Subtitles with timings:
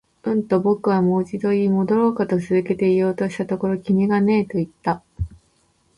[0.23, 5.03] うん、と僕はもう一度言い、戻ろうかと続けて言おうとしたところ、君がねえと言った